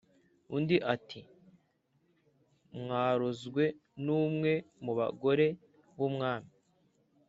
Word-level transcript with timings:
Undi 0.55 0.77
ati"mwarozwe 0.93 3.63
numwe 4.05 4.53
mubagore 4.83 5.47
b’umwami 5.97 6.51